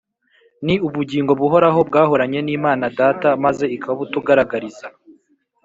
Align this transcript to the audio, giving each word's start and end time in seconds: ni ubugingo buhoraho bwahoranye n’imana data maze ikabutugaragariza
ni 0.65 0.75
ubugingo 0.87 1.31
buhoraho 1.39 1.79
bwahoranye 1.89 2.39
n’imana 2.43 2.85
data 2.99 3.29
maze 3.43 3.65
ikabutugaragariza 3.75 4.87